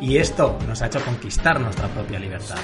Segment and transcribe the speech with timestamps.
[0.00, 2.58] y esto nos ha hecho conquistar nuestra propia libertad.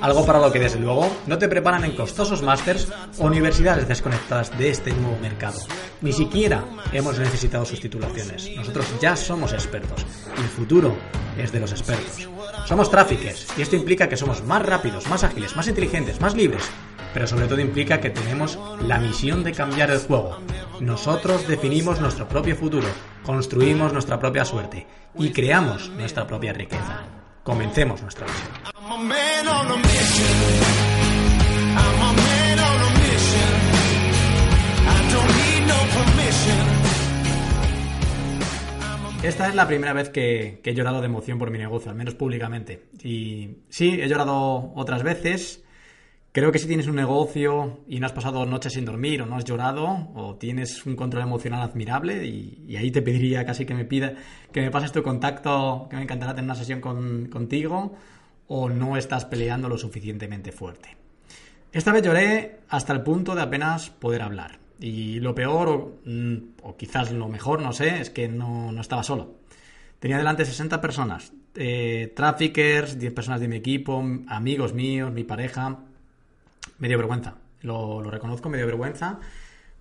[0.00, 4.56] Algo para lo que desde luego no te preparan en costosos másters o universidades desconectadas
[4.56, 5.58] de este nuevo mercado.
[6.00, 8.48] Ni siquiera hemos necesitado sus titulaciones.
[8.56, 10.94] Nosotros ya somos expertos y el futuro
[11.36, 12.28] es de los expertos.
[12.66, 16.62] Somos traffickers y esto implica que somos más rápidos, más ágiles, más inteligentes, más libres
[17.12, 20.38] pero sobre todo implica que tenemos la misión de cambiar el juego.
[20.80, 22.88] Nosotros definimos nuestro propio futuro,
[23.24, 24.86] construimos nuestra propia suerte
[25.18, 27.04] y creamos nuestra propia riqueza.
[27.42, 28.78] Comencemos nuestra misión.
[39.22, 42.14] Esta es la primera vez que, he llorado de emoción por mi negocio, al menos
[42.14, 42.84] públicamente.
[43.02, 45.64] Y sí, he llorado otras veces,
[46.38, 49.34] Creo que si tienes un negocio y no has pasado noches sin dormir o no
[49.34, 53.84] has llorado o tienes un control emocional admirable y, ahí te pediría casi que me
[53.84, 54.14] pida
[54.52, 57.96] que me pases tu contacto, que me encantará tener una sesión contigo
[58.46, 60.96] o no estás peleando lo suficientemente fuerte.
[61.72, 64.60] Esta vez lloré hasta el punto de apenas poder hablar.
[64.78, 66.36] Y lo peor, o, mm,
[66.76, 69.38] quizás lo mejor, no sé, es que no, estaba solo.
[69.98, 75.80] Tenía delante 60 personas, eh, traffickers, 10 personas de mi equipo, amigos míos, mi pareja,
[76.78, 77.36] me dio vergüenza.
[77.62, 79.18] Lo, reconozco, me dio vergüenza.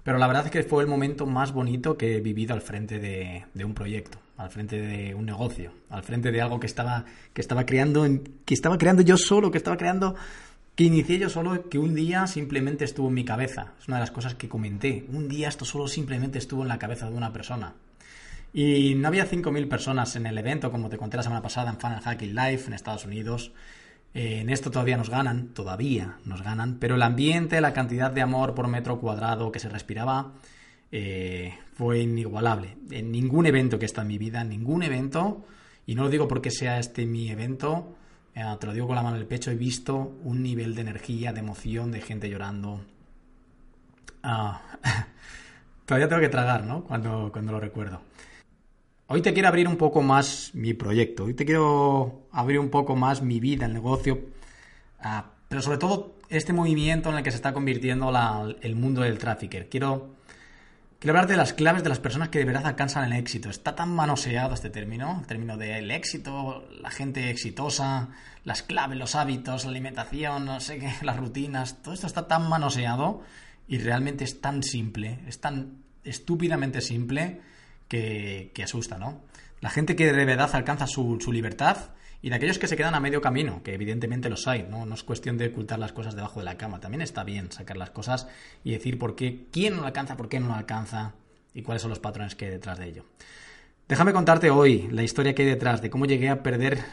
[0.03, 2.97] Pero la verdad es que fue el momento más bonito que he vivido al frente
[2.97, 7.03] de, un proyecto, al frente de un negocio, al frente de algo que estaba,
[7.33, 8.07] que estaba creando,
[8.45, 10.15] que estaba creando yo solo, que estaba creando,
[10.75, 13.73] que inicié yo solo, que un día simplemente estuvo en mi cabeza.
[13.81, 15.05] Es una de las cosas que comenté.
[15.11, 17.73] Un día esto solo simplemente estuvo en la cabeza de una persona.
[18.53, 21.79] Y no había 5.000 personas en el evento, como te conté la semana pasada en
[21.79, 23.51] Funnel Hacking Live en Estados Unidos.
[24.17, 28.23] Eh, en esto todavía nos ganan, todavía nos ganan, pero el ambiente, la cantidad de
[28.23, 30.33] amor por metro cuadrado que se respiraba
[30.91, 32.77] eh, fue inigualable.
[32.89, 35.45] En ningún evento que está en mi vida, ningún evento,
[35.85, 37.95] y no lo digo porque sea este mi evento,
[38.33, 40.81] eh, te lo digo con la mano en el pecho, he visto un nivel de
[40.81, 42.81] energía, de emoción, de gente llorando.
[44.23, 44.63] Ah,
[45.85, 46.83] todavía tengo que tragar, ¿no?
[46.85, 48.01] Cuando, cuando lo recuerdo.
[49.09, 52.97] Hoy te quiero abrir un poco más mi proyecto, hoy te quiero abrir un poco
[52.97, 54.19] más mi vida, el negocio,
[54.99, 58.11] ah, pero sobre todo este movimiento en el que se está convirtiendo
[58.61, 59.69] el mundo del trafficker.
[59.69, 60.13] Quiero,
[60.99, 63.49] quiero hablar de las claves de las personas que de verdad alcanzan el éxito.
[63.49, 68.09] Está tan manoseado este término, el término del éxito, la gente exitosa,
[68.43, 72.49] las claves, los hábitos, la alimentación, no sé qué, las rutinas, todo esto está tan
[72.49, 73.21] manoseado
[73.69, 77.39] y realmente es tan simple, es tan estúpidamente simple
[77.87, 79.21] que, asusta, ¿no?
[79.61, 81.77] La gente que de verdad alcanza su, libertad
[82.21, 84.85] y de aquellos que se quedan a medio camino, que evidentemente los hay, ¿no?
[84.85, 86.79] No es cuestión de ocultar las cosas debajo de la cama.
[86.79, 88.27] También está bien sacar las cosas
[88.63, 91.13] y decir por qué, quién no lo alcanza, por qué no lo alcanza
[91.53, 93.05] y cuáles son los patrones que hay detrás de ello.
[93.87, 96.83] Déjame contarte hoy la historia que hay detrás de cómo llegué a perder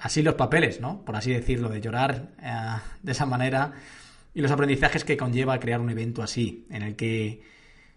[0.00, 1.04] así los papeles, ¿no?
[1.04, 3.72] Por así decirlo, de llorar eh, de esa manera
[4.34, 7.42] y los aprendizajes que conlleva crear un evento así, en el que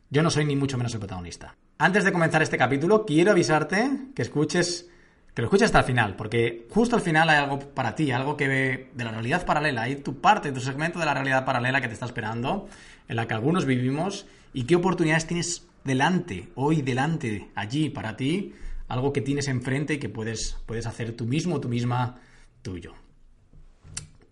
[0.09, 1.55] yo no soy ni mucho menos el protagonista.
[1.81, 4.89] Antes de comenzar este capítulo, quiero avisarte que escuches,
[5.33, 8.35] que lo escuches hasta el final, porque justo al final hay algo para ti, algo
[8.35, 11.79] que ve de la realidad paralela, hay tu parte, tu segmento de la realidad paralela
[11.79, 12.67] que te está esperando,
[13.07, 18.53] en la que algunos vivimos, y qué oportunidades tienes delante, hoy delante, allí para ti,
[18.89, 22.19] algo que tienes enfrente y que puedes, puedes hacer tú mismo, tú misma,
[22.61, 22.93] tuyo.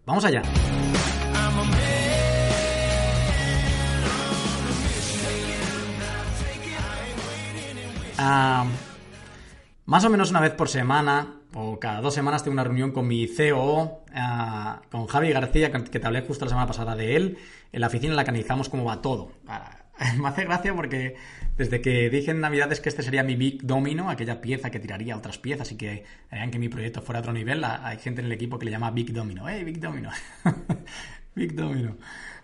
[0.06, 0.42] Vamos allá.
[8.18, 13.08] Más o menos una vez por semana o cada dos semanas tengo una reunión con
[13.08, 14.04] mi CEO,
[14.92, 17.38] con Javi García, que te hablé justo la semana pasada de él,
[17.72, 19.32] en la oficina en la que analizamos cómo va todo.
[20.22, 21.16] me hace gracia porque
[21.58, 25.18] desde que dije en Navidades que este sería mi Big Domino, aquella pieza que tiraría
[25.18, 28.28] otras piezas y que harían que mi proyecto fuera a otro nivel, hay gente en
[28.28, 29.50] el equipo que le llama Big Domino.
[29.50, 30.12] ¡Eh, Big Domino!
[31.36, 31.98] Big Domino.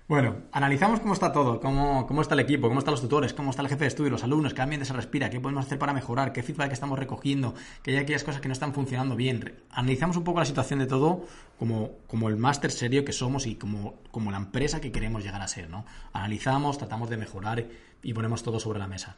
[0.06, 3.52] Bueno, analizamos cómo está todo, cómo, cómo, está el equipo, cómo están los tutores, cómo
[3.52, 5.94] está el jefe de estudio, los alumnos, qué ambiente se respira, qué podemos hacer para
[5.94, 9.54] mejorar, qué feedback estamos recogiendo, que hay aquellas cosas que no están funcionando bien.
[9.70, 11.26] Analizamos un poco la situación de todo
[11.58, 15.42] como, como el máster serio que somos y como, como la empresa que queremos llegar
[15.42, 15.86] a ser, ¿no?
[16.12, 17.66] Analizamos, tratamos de mejorar
[18.04, 19.16] y ponemos todo sobre la mesa.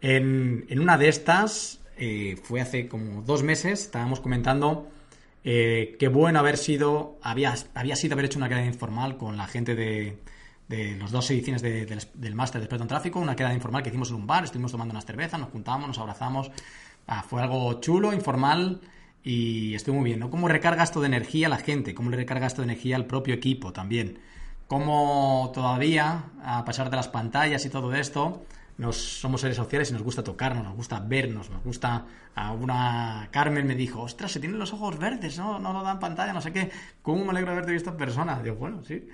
[0.00, 4.88] En, en una de estas, eh, fue hace como dos meses, estábamos comentando
[5.44, 9.46] eh, qué bueno haber sido, había, había sido haber hecho una queda informal con la
[9.46, 10.18] gente de,
[10.68, 14.10] de las dos ediciones del máster de experto en tráfico, una queda informal que hicimos
[14.10, 16.50] en un bar, estuvimos tomando unas cervezas, nos juntamos, nos abrazamos,
[17.06, 18.80] ah, fue algo chulo, informal
[19.22, 20.20] y estuvo muy bien.
[20.30, 21.94] ¿Cómo recarga esto de energía a la gente?
[21.94, 24.18] ¿Cómo le recarga esto de energía al propio equipo también?
[24.66, 28.46] ¿Cómo todavía, a pesar de las pantallas y todo esto,
[28.78, 32.06] nos, somos seres sociales y nos gusta tocarnos, nos gusta vernos, nos gusta...
[32.34, 36.00] A una Carmen me dijo, ostras, se tienen los ojos verdes, no, no lo dan
[36.00, 36.70] pantalla, no sé qué.
[37.02, 38.42] ¿Cómo me alegro de haberte visto en persona?
[38.42, 39.06] Digo, bueno, sí,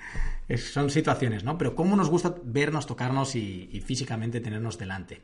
[0.57, 1.59] son situaciones, ¿no?
[1.59, 5.23] Pero cómo nos gusta vernos, tocarnos y, físicamente tenernos delante.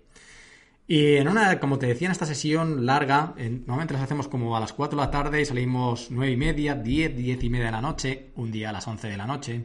[0.89, 4.61] Y en una, como te decía, en esta sesión larga, normalmente las hacemos como a
[4.61, 7.73] las 4 de la tarde y salimos 9 y media, 10, 10 y media de
[7.73, 9.65] la noche, un día a las 11 de la noche.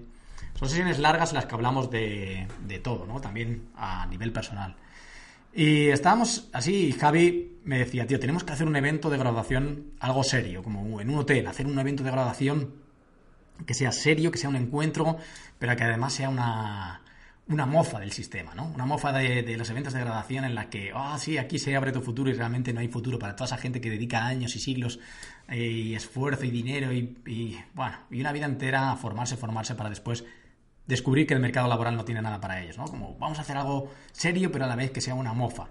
[0.59, 2.45] Son sesiones largas en las que hablamos de,
[2.83, 3.21] todo, ¿no?
[3.21, 4.75] También a nivel personal.
[5.53, 10.21] Y estábamos así, Javi me decía, tío, tenemos que hacer un evento de graduación algo
[10.21, 12.73] serio, como en un hotel, hacer un evento de graduación
[13.65, 15.15] que sea serio, que sea un encuentro,
[15.57, 17.03] pero que además sea una,
[17.47, 18.65] una mofa del sistema, ¿no?
[18.65, 21.93] Una mofa de, los eventos de graduación en la que, ah, sí, aquí se abre
[21.93, 24.59] tu futuro y realmente no hay futuro para toda esa gente que dedica años y
[24.59, 24.99] siglos
[25.47, 29.75] eh, y esfuerzo y dinero y, y, bueno, y una vida entera a formarse, formarse
[29.75, 30.25] para después
[30.89, 32.85] descubrir que el mercado laboral no tiene nada para ellos, ¿no?
[32.85, 35.67] Como vamos a hacer algo serio, pero a la vez que sea una mofa.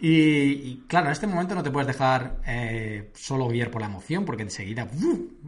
[0.00, 4.24] Y, claro, en este momento no te puedes dejar eh, solo guiar por la emoción,
[4.24, 4.88] porque enseguida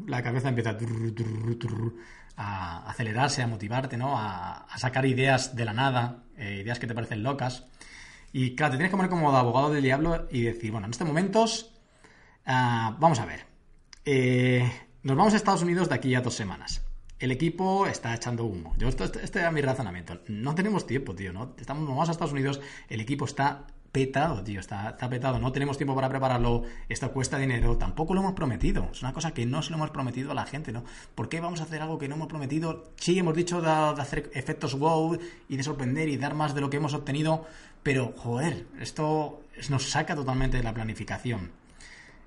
[0.07, 0.79] la cabeza empieza
[2.37, 4.17] a acelerarse, a motivarte, ¿no?
[4.17, 7.67] A, sacar ideas de la nada, eh, ideas que te parecen locas.
[8.33, 10.93] Y claro, te tienes que poner como de abogado del diablo y decir, bueno, en
[10.93, 11.73] estos momentos,
[12.47, 13.47] ah, vamos a ver,
[14.05, 14.71] eh,
[15.03, 16.86] nos vamos a Estados Unidos de aquí a dos semanas
[17.19, 18.75] el equipo está echando humo.
[18.79, 20.21] Yo, esto, este era mi razonamiento.
[20.29, 21.33] No tenemos tiempo, tío.
[21.33, 21.55] ¿no?
[21.59, 24.61] Estamos vamos a Estados Unidos, el equipo está petado, tío.
[24.61, 25.39] Está, está, petado.
[25.39, 26.65] No tenemos tiempo para prepararlo.
[26.89, 27.79] Esto cuesta dinero.
[27.79, 28.91] Tampoco lo hemos prometido.
[28.93, 30.85] Es una cosa que no se lo hemos prometido a la gente, ¿no?
[31.15, 32.91] ¿Por qué vamos a hacer algo que no hemos prometido?
[32.97, 35.19] Sí, hemos dicho de, hacer efectos wow
[35.49, 37.47] y de sorprender y dar más de lo que hemos obtenido.
[37.83, 39.41] Pero, joder, esto
[39.71, 41.53] nos saca totalmente de la planificación.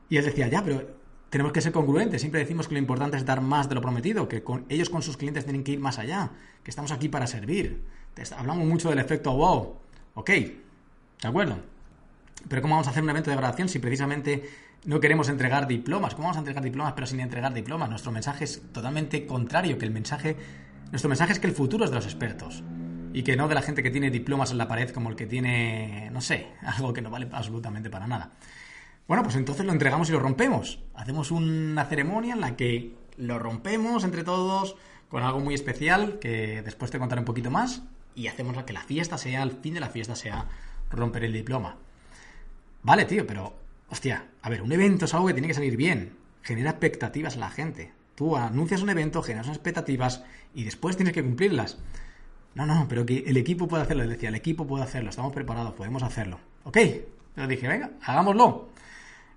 [0.10, 0.99] Y él decía, ya, pero
[1.30, 2.22] tenemos que ser congruentes.
[2.22, 5.02] Siempre decimos que lo importante es dar más de lo prometido, que con, ellos con
[5.02, 6.32] sus clientes tienen que ir más allá,
[6.64, 7.84] que estamos aquí para servir.
[8.36, 9.76] Hablamos mucho del efecto wow.
[10.16, 10.58] Ok, de
[11.24, 11.60] acuerdo.
[12.48, 14.50] Pero ¿cómo vamos a hacer un evento de graduación si precisamente
[14.86, 16.16] no queremos entregar diplomas?
[16.16, 17.90] ¿Cómo vamos a entregar diplomas pero sin entregar diplomas?
[17.90, 20.36] Nuestro mensaje es totalmente contrario, que el mensaje...
[20.92, 22.64] Nuestro mensaje es que el futuro es de los expertos
[23.14, 25.28] y que no de la gente que tiene diplomas en la pared como el que
[25.28, 28.32] tiene, no sé, algo que no vale absolutamente para nada.
[29.10, 30.78] Bueno, pues entonces lo entregamos y lo rompemos.
[30.94, 34.76] Hacemos una ceremonia en la que lo rompemos entre todos
[35.10, 37.82] con algo muy especial que después te contaré un poquito más
[38.14, 40.46] y hacemos que la fiesta sea, el fin de la fiesta sea
[40.92, 41.78] romper el diploma.
[42.84, 43.56] Vale, tío, pero
[43.90, 47.40] hostia, a ver, un evento es algo que tiene que salir bien, genera expectativas en
[47.40, 47.92] la gente.
[48.14, 50.24] Tú anuncias un evento, generas unas expectativas
[50.54, 51.80] y después tienes que cumplirlas.
[52.54, 54.08] No, no, pero que el equipo puede hacerlo.
[54.08, 56.40] Decía, el equipo puede hacerlo, estamos preparados, podemos hacerlo.
[56.64, 56.78] Ok,
[57.36, 58.70] yo dije, venga, hagámoslo.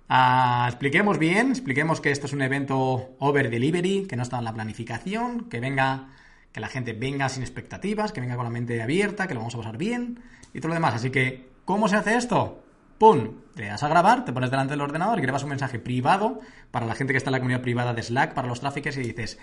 [0.09, 4.43] Ah, expliquemos bien, expliquemos que esto es un evento over delivery, que no está en
[4.43, 6.09] la planificación, que venga,
[6.51, 9.55] que la gente venga sin expectativas, que venga con la mente abierta, que lo vamos
[9.55, 10.19] a pasar bien
[10.53, 10.93] y todo lo demás.
[10.95, 12.63] Así que, ¿cómo se hace esto?
[12.97, 13.31] ¡Pum!
[13.55, 16.85] Le das a grabar, te pones delante del ordenador y grabas un mensaje privado para
[16.85, 19.39] la gente que está en la comunidad privada de Slack, para los tráficos y dices,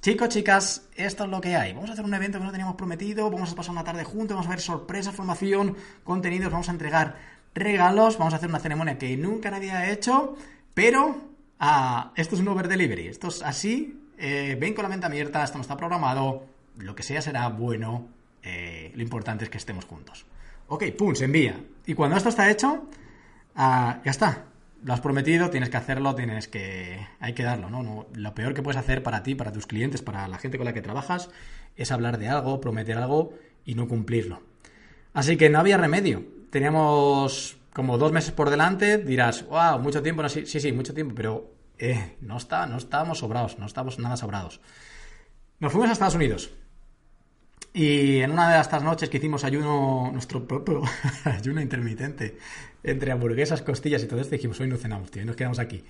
[0.00, 1.72] Chicos, chicas, esto es lo que hay.
[1.72, 4.34] Vamos a hacer un evento que no teníamos prometido, vamos a pasar una tarde juntos,
[4.34, 7.16] vamos a ver sorpresas, formación, contenidos, vamos a entregar
[7.54, 10.36] regalos, vamos a hacer una ceremonia que nunca nadie ha hecho,
[10.74, 11.16] pero
[11.58, 15.42] ah, esto es un over delivery, esto es así, eh, ven con la mente abierta,
[15.44, 16.46] esto no está programado,
[16.78, 18.08] lo que sea será bueno,
[18.42, 20.26] eh, lo importante es que estemos juntos.
[20.68, 21.58] Ok, pum, se envía.
[21.86, 22.88] Y cuando esto está hecho,
[23.56, 24.44] ah, ya está.
[24.84, 27.04] Lo has prometido, tienes que hacerlo, tienes que.
[27.18, 27.82] Hay que darlo, ¿no?
[27.82, 28.06] ¿no?
[28.14, 30.72] Lo peor que puedes hacer para ti, para tus clientes, para la gente con la
[30.72, 31.30] que trabajas,
[31.76, 33.32] es hablar de algo, prometer algo
[33.64, 34.42] y no cumplirlo.
[35.14, 40.22] Así que no había remedio teníamos como dos meses por delante, dirás, wow, mucho tiempo,
[40.22, 43.98] no, sí, sí, sí, mucho tiempo, pero eh, no, está, no estábamos sobrados, no estábamos
[43.98, 44.60] nada sobrados.
[45.60, 46.50] Nos fuimos a Estados Unidos.
[47.72, 50.82] Y en una de estas noches que hicimos ayuno, nuestro propio
[51.24, 52.38] ayuno intermitente,
[52.82, 55.84] entre hamburguesas, costillas y todo esto, dijimos, hoy no cenamos, tío, y nos quedamos aquí.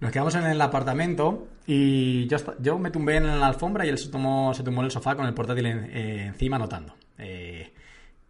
[0.00, 3.98] Nos quedamos en el apartamento y yo, yo me tumbé en la alfombra y él
[3.98, 6.94] se, tomó, se tumbó en el sofá con el portátil eh, encima anotando.
[7.18, 7.73] Eh,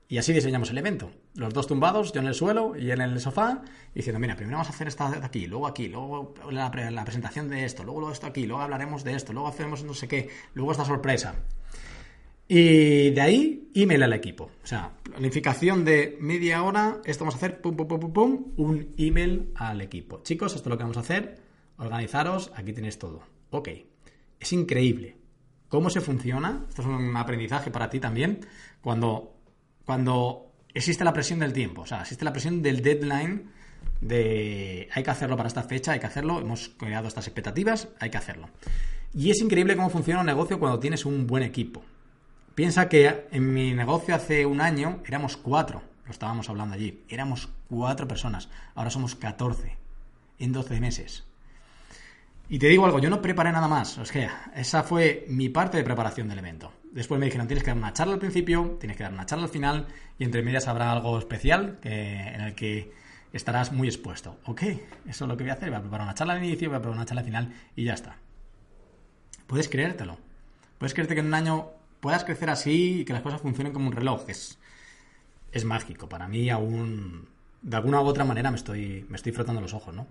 [0.09, 1.11] y así diseñamos el evento.
[1.35, 3.63] Los dos tumbados, yo en el suelo y en el sofá,
[3.95, 7.65] diciendo, mira, primero vamos a hacer esta aquí, luego aquí, luego la, la presentación de
[7.65, 10.85] esto, luego esto aquí, luego hablaremos de esto, luego hacemos no sé qué, luego esta
[10.85, 11.35] sorpresa.
[12.47, 14.51] Y de ahí, email al equipo.
[14.63, 18.53] O sea, planificación de media hora, esto vamos a hacer, pum, pum, pum, pum, pum,
[18.57, 20.23] un email al equipo.
[20.23, 21.41] Chicos, esto es lo que vamos a hacer,
[21.79, 23.23] organizaros, aquí tenéis todo.
[23.51, 23.71] Ok,
[24.39, 25.17] es increíble.
[25.69, 26.67] ¿Cómo se funciona?
[26.69, 28.41] Esto es un aprendizaje para ti también.
[28.83, 29.34] Cuando,
[29.85, 33.50] cuando existe la presión del tiempo, o sea, existe la presión del deadline
[34.00, 38.11] de hay que hacerlo para esta fecha, hay que hacerlo, hemos creado estas expectativas, hay
[38.11, 38.49] que hacerlo.
[39.14, 41.83] Y es increíble cómo funciona un negocio cuando tienes un buen equipo.
[42.55, 47.49] Piensa que en mi negocio hace un año éramos cuatro, lo estábamos hablando allí, éramos
[47.69, 49.76] cuatro personas, ahora somos 14
[50.38, 51.25] en 12 meses.
[52.49, 55.79] Y te digo algo, yo no preparé nada más, o sea, esa fue mi parte
[55.79, 56.73] de preparación del evento.
[56.95, 59.47] Después me dijeron, tienes que dar una charla al principio, tienes que dar una charla
[59.47, 62.93] al final y entre medias habrá algo especial en el que
[63.33, 64.39] estarás muy expuesto.
[64.45, 66.69] Ok, eso es lo que voy a hacer, voy a preparar una charla al inicio,
[66.69, 68.17] voy a preparar una charla al final y ya está.
[69.49, 70.19] Puedes creértelo.
[70.79, 73.89] Puedes creerte que en un año puedas crecer así y que las cosas funcionen como
[73.89, 74.27] un reloj.
[74.29, 74.61] Es,
[75.51, 76.09] es mágico.
[76.09, 77.27] Para mí aún,
[77.61, 80.07] de alguna u otra manera, me estoy, me estoy frotando los ojos, ¿no?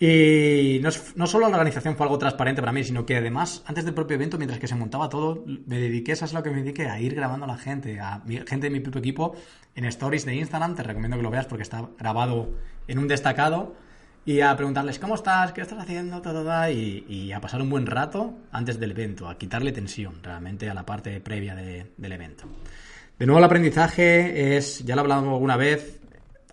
[0.00, 3.84] Y no, no, solo la organización fue algo transparente para mí, sino que además, antes
[3.84, 6.62] del propio evento, mientras que se montaba todo, me dediqué, eso es lo que me
[6.62, 9.34] dediqué, a ir grabando a la gente, a gente de mi propio equipo,
[9.74, 12.50] en stories de Instagram, te recomiendo que lo veas porque está grabado
[12.86, 13.74] en un destacado,
[14.24, 18.34] y a preguntarles cómo estás, qué estás haciendo, todo, y, a pasar un buen rato
[18.52, 22.44] antes del evento, a quitarle tensión realmente a la parte previa del evento.
[23.18, 25.98] De nuevo, el aprendizaje es, ya lo he hablado alguna vez,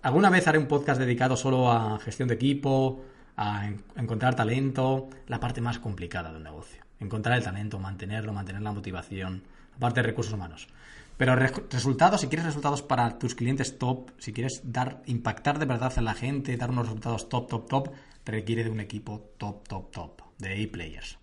[0.02, 3.04] alguna vez haré un podcast dedicado solo a gestión de equipo,
[3.36, 6.82] a encontrar talento, la parte más complicada de un negocio.
[6.98, 9.42] Encontrar el talento, mantenerlo, mantener la motivación,
[9.74, 10.68] la parte de recursos humanos.
[11.16, 15.92] Pero resultados, si quieres resultados para tus clientes top, si quieres dar, impactar de verdad
[15.96, 17.90] en la gente, dar unos resultados top, top, top,
[18.24, 21.18] requiere de un equipo top, top, top, de A-players.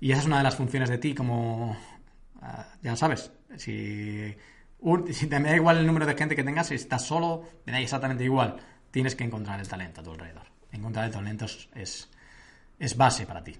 [0.00, 1.76] Y esa es una de las funciones de ti, como
[2.42, 4.36] ah, ya sabes, si,
[5.12, 7.80] si te da igual el número de gente que tengas, si estás solo, te da
[7.80, 8.56] exactamente igual.
[8.92, 10.53] Tienes que encontrar el talento a tu alrededor.
[10.74, 12.08] Encontrar el talento es,
[12.78, 13.56] es, base para ti.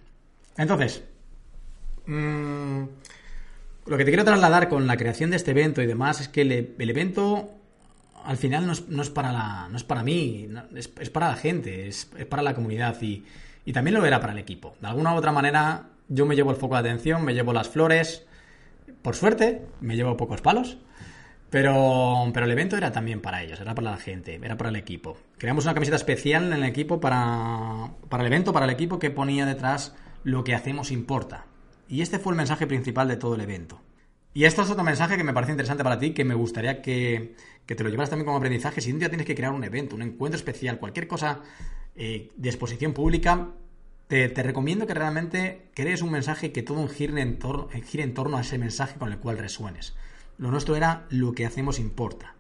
[0.57, 1.03] Entonces,
[2.07, 2.85] mmm,
[3.87, 6.43] lo que te quiero trasladar con la creación de este evento y demás es que
[6.43, 7.51] el, evento
[8.25, 12.07] al final no es, para, la, no es para mí, es, para la gente, es,
[12.29, 13.25] para la comunidad y,
[13.73, 14.75] también lo era para el equipo.
[14.81, 17.69] De alguna u otra manera yo me llevo el foco de atención, me llevo las
[17.69, 18.25] flores,
[19.03, 20.79] por suerte me llevo pocos palos,
[21.51, 24.77] pero, pero el evento era también para ellos, era para la gente, era para el
[24.77, 25.17] equipo.
[25.39, 29.11] Creamos una camiseta especial en el equipo para, para el evento, para el equipo que
[29.11, 31.47] ponía detrás lo que hacemos importa.
[31.89, 33.81] Y este fue el mensaje principal de todo el evento.
[34.33, 37.37] Y esto es otro mensaje que me parece interesante para ti, que me gustaría que,
[37.67, 38.81] te lo llevaras también como aprendizaje.
[38.81, 41.41] Si un día tienes que crear un evento, un encuentro especial, cualquier cosa
[41.95, 43.51] eh, de exposición pública,
[44.09, 48.37] te, recomiendo que realmente crees un mensaje que todo gire en, torno, gire en torno
[48.37, 49.95] a ese mensaje con el cual resuenes.
[50.39, 52.35] Lo nuestro era lo que hacemos importa.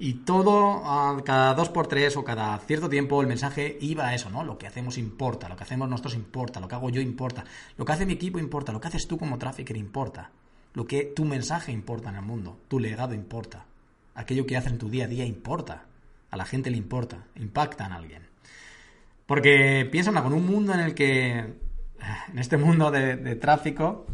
[0.00, 0.82] Y todo,
[1.24, 4.44] cada dos por tres o cada cierto tiempo, el mensaje iba a eso, ¿no?
[4.44, 7.44] Lo que hacemos importa, lo que hacemos nosotros importa, lo que hago yo importa,
[7.76, 10.30] lo que hace mi equipo importa, lo que haces tú como trafficker importa,
[10.74, 13.66] lo que tu mensaje importa en el mundo, tu legado importa,
[14.14, 15.86] aquello que haces en tu día a día importa,
[16.30, 18.22] a la gente le importa, impacta en alguien.
[19.26, 24.06] Porque piensa con un mundo en el que, en este mundo de, de tráfico,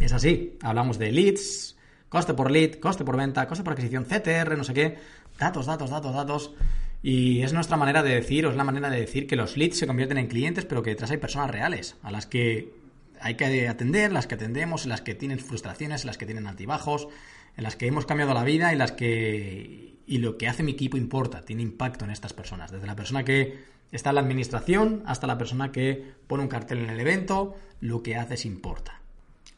[0.00, 1.77] es así, hablamos de leads,
[2.08, 4.98] coste por lead, coste por venta, coste por adquisición, CTR, no sé qué,
[5.38, 6.54] datos, datos, datos, datos.
[7.02, 9.78] Y es nuestra manera de decir, o es la manera de decir que los leads
[9.78, 12.72] se convierten en clientes, pero que detrás hay personas reales, a las que
[13.20, 17.08] hay que atender, las que atendemos, las que tienen frustraciones, las que tienen altibajos,
[17.56, 20.72] en las que hemos cambiado la vida y las que y lo que hace mi
[20.72, 23.58] equipo importa, tiene impacto en estas personas, desde la persona que
[23.92, 28.02] está en la administración hasta la persona que pone un cartel en el evento, lo
[28.02, 28.97] que haces importa.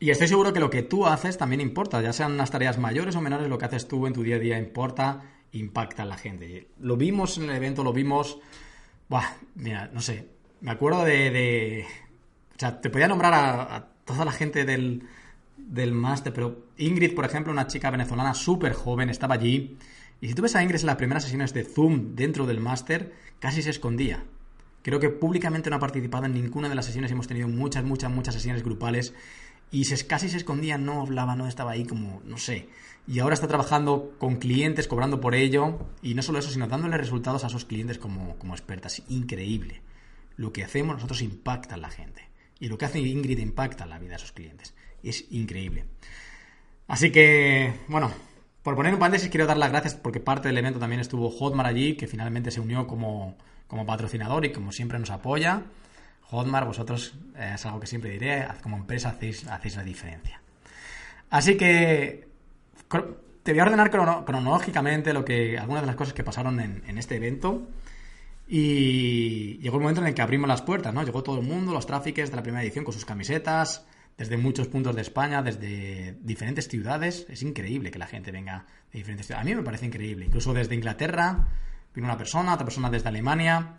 [0.02, 3.14] Y estoy seguro que lo que tú haces también importa, ya sean unas tareas mayores
[3.16, 5.20] o menores, lo que haces tú en tu día a día importa,
[5.52, 6.68] impacta en la gente.
[6.80, 8.38] Lo vimos en el evento, lo vimos...
[9.10, 9.26] Buah,
[9.56, 10.26] mira, no sé,
[10.62, 11.84] me acuerdo de...
[12.56, 15.02] o sea, te podía nombrar a, toda la gente del,
[15.58, 19.76] del máster, pero Ingrid, por ejemplo, una chica venezolana súper joven, estaba allí.
[20.22, 23.12] Y si tú ves a Ingrid en las primeras sesiones de Zoom dentro del máster,
[23.38, 24.24] casi se escondía.
[24.82, 27.12] Creo que públicamente no ha participado en ninguna de las sesiones.
[27.12, 29.12] Hemos tenido muchas, muchas, muchas sesiones grupales
[29.70, 32.68] y se, casi se escondía, no hablaba, no estaba ahí como, no sé.
[33.06, 36.96] Y ahora está trabajando con clientes, cobrando por ello, y no solo eso, sino dándole
[36.96, 39.02] resultados a esos clientes como, como expertas.
[39.08, 39.82] Increíble.
[40.36, 42.28] Lo que hacemos nosotros impacta a la gente.
[42.58, 44.74] Y lo que hace Ingrid impacta la vida de esos clientes.
[45.02, 45.86] Es increíble.
[46.86, 48.12] Así que, bueno,
[48.62, 51.66] por poner un paréntesis, quiero dar las gracias porque parte del evento también estuvo Hotmar
[51.66, 53.36] allí, que finalmente se unió como,
[53.66, 55.62] como patrocinador y como siempre nos apoya.
[56.30, 60.40] Hotmar, vosotros, eh, es algo que siempre diré, como empresa hacéis, hacéis la diferencia.
[61.30, 62.28] Así que
[63.42, 66.98] te voy a ordenar cronológicamente lo que, algunas de las cosas que pasaron en, en,
[66.98, 67.68] este evento.
[68.48, 71.02] Y llegó el momento en el que abrimos las puertas, ¿no?
[71.04, 73.86] Llegó todo el mundo, los tráficos de la primera edición con sus camisetas,
[74.18, 77.26] desde muchos puntos de España, desde diferentes ciudades.
[77.28, 79.46] Es increíble que la gente venga de diferentes ciudades.
[79.46, 80.26] A mí me parece increíble.
[80.26, 81.48] Incluso desde Inglaterra
[81.94, 83.78] vino una persona, otra persona desde Alemania.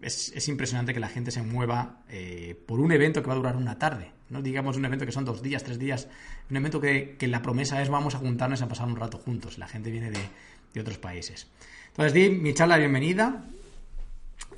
[0.00, 3.56] Es, impresionante que la gente se mueva eh, por un evento que va a durar
[3.56, 4.12] una tarde.
[4.28, 6.08] No digamos un evento que son dos días, tres días.
[6.50, 9.58] Un evento que, la promesa es vamos a juntarnos a pasar un rato juntos.
[9.58, 11.46] La gente viene de, otros países.
[11.88, 13.44] Entonces di mi charla de bienvenida.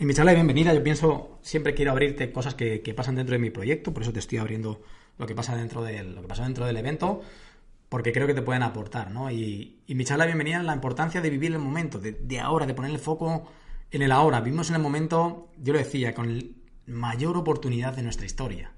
[0.00, 3.34] Y mi charla de bienvenida yo pienso, siempre quiero abrirte cosas que, que pasan dentro
[3.34, 4.80] de mi proyecto, por eso te estoy abriendo
[5.18, 7.20] lo que pasa dentro del, lo que pasa dentro del evento,
[7.88, 9.30] porque creo que te pueden aportar, ¿no?
[9.30, 12.66] Y, y mi charla de bienvenida es la importancia de vivir el momento, de, ahora,
[12.66, 13.50] de poner el foco
[13.90, 14.40] en el ahora.
[14.40, 18.72] Vivimos en el momento, yo lo decía, con mayor oportunidad de nuestra historia.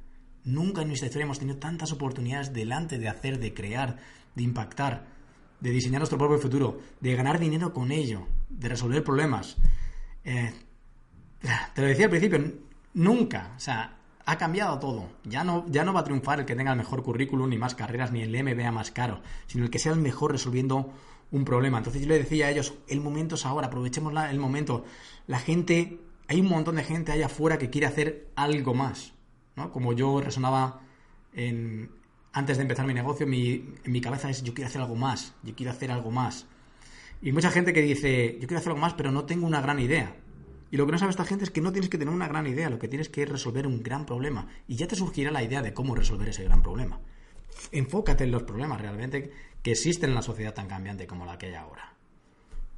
[0.44, 3.98] Nunca en nuestra historia hemos tenido tantas oportunidades delante de hacer, de crear,
[4.34, 5.06] de impactar,
[5.60, 9.56] de diseñar nuestro propio futuro, de ganar dinero con ello, de resolver problemas.
[10.24, 10.52] Eh,
[11.74, 12.52] te lo decía al principio,
[12.94, 15.08] nunca, o sea, ha cambiado todo.
[15.24, 17.74] Ya no, ya no va a triunfar el que tenga el mejor currículum, ni más
[17.74, 20.92] carreras, ni el MBA más caro, sino el que sea el mejor resolviendo
[21.32, 21.78] un problema.
[21.78, 24.84] Entonces yo le decía a ellos, el momento es ahora, aprovechemos el momento.
[25.26, 29.14] La gente, hay un montón de gente allá afuera que quiere hacer algo más.
[29.56, 29.72] ¿no?
[29.72, 30.80] Como yo resonaba
[31.34, 31.90] en,
[32.32, 35.34] antes de empezar mi negocio, mi, en mi cabeza es, yo quiero hacer algo más,
[35.42, 36.46] yo quiero hacer algo más.
[37.22, 39.78] Y mucha gente que dice, yo quiero hacer algo más, pero no tengo una gran
[39.78, 40.16] idea.
[40.70, 42.46] Y lo que no sabe esta gente es que no tienes que tener una gran
[42.46, 44.46] idea, lo que tienes que es resolver un gran problema.
[44.68, 47.00] Y ya te surgirá la idea de cómo resolver ese gran problema.
[47.72, 51.46] Enfócate en los problemas realmente que existen en la sociedad tan cambiante como la que
[51.46, 51.94] hay ahora.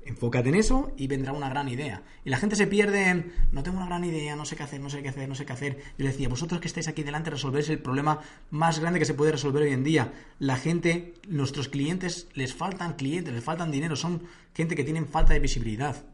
[0.05, 2.03] Enfócate en eso y vendrá una gran idea.
[2.25, 4.81] Y la gente se pierde en, no tengo una gran idea, no sé qué hacer,
[4.81, 5.79] no sé qué hacer, no sé qué hacer.
[5.97, 8.18] Yo le decía, vosotros que estáis aquí delante resolvéis el problema
[8.51, 10.12] más grande que se puede resolver hoy en día.
[10.40, 15.35] La gente, nuestros clientes, les faltan clientes, les faltan dinero, son gente que tienen falta
[15.35, 16.05] de visibilidad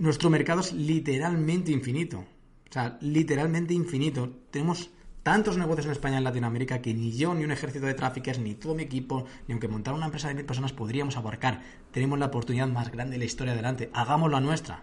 [0.00, 2.20] nuestro mercado es literalmente infinito.
[2.20, 4.30] O sea, literalmente infinito.
[4.50, 4.90] Tenemos
[5.22, 8.38] tantos negocios en España y en Latinoamérica que ni yo, ni un ejército de tráficos,
[8.38, 11.62] ni todo mi equipo, ni aunque montar una empresa de mil personas podríamos abarcar.
[11.90, 13.90] Tenemos la oportunidad más grande de la historia adelante.
[13.92, 14.82] Hagamos la nuestra.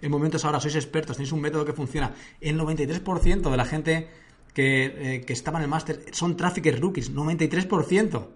[0.00, 2.12] El momento es ahora, sois expertos, tenéis un método que funciona.
[2.40, 4.08] El 93% de la gente
[4.52, 4.84] que,
[5.16, 8.28] eh, que estaba en el máster son traffickers rookies, 93%.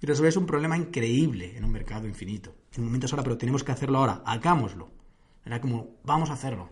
[0.00, 2.52] Y resolvéis un problema increíble en un mercado infinito.
[2.74, 4.22] El momento es ahora, pero tenemos que hacerlo ahora.
[4.24, 4.90] Hagámoslo.
[5.44, 6.68] Era como, vamos a hacerlo.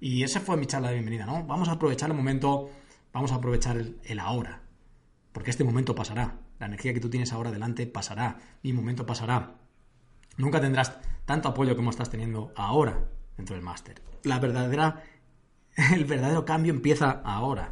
[0.00, 1.44] Y esa fue mi charla de bienvenida, ¿no?
[1.44, 2.70] Vamos a aprovechar el momento,
[3.12, 4.62] vamos a aprovechar el, ahora.
[5.32, 6.38] Porque este momento pasará.
[6.58, 8.38] La energía que tú tienes ahora delante pasará.
[8.62, 9.56] Mi momento pasará.
[10.36, 14.02] Nunca tendrás tanto apoyo como estás teniendo ahora dentro del máster.
[14.24, 15.02] La verdadera,
[15.94, 17.70] el verdadero cambio empieza ahora.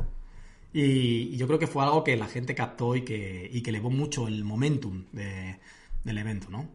[0.72, 3.90] Y, yo creo que fue algo que la gente captó y que, y que elevó
[3.90, 6.68] mucho el momentum del evento, ¿no?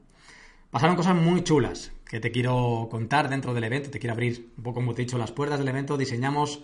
[0.72, 4.64] Pasaron cosas muy chulas que te quiero contar dentro del evento, te quiero abrir un
[4.64, 5.98] poco, como te he dicho, las puertas del evento.
[5.98, 6.64] Diseñamos